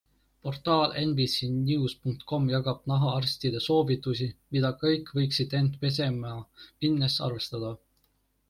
[0.45, 7.75] Portaal nbcnews.com jagab nahaarstide soovitusi, mida kõik võiksid end pesema minnes arvestada.